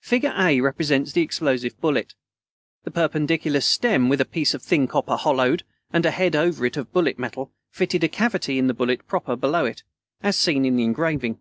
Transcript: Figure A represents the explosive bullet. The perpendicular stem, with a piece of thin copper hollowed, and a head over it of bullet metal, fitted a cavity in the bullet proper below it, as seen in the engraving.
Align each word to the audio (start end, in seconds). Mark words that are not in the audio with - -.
Figure 0.00 0.34
A 0.36 0.60
represents 0.60 1.12
the 1.12 1.20
explosive 1.22 1.80
bullet. 1.80 2.16
The 2.82 2.90
perpendicular 2.90 3.60
stem, 3.60 4.08
with 4.08 4.20
a 4.20 4.24
piece 4.24 4.52
of 4.52 4.60
thin 4.60 4.88
copper 4.88 5.14
hollowed, 5.14 5.62
and 5.92 6.04
a 6.04 6.10
head 6.10 6.34
over 6.34 6.66
it 6.66 6.76
of 6.76 6.92
bullet 6.92 7.16
metal, 7.16 7.52
fitted 7.70 8.02
a 8.02 8.08
cavity 8.08 8.58
in 8.58 8.66
the 8.66 8.74
bullet 8.74 9.06
proper 9.06 9.36
below 9.36 9.66
it, 9.66 9.84
as 10.20 10.36
seen 10.36 10.64
in 10.64 10.74
the 10.74 10.82
engraving. 10.82 11.38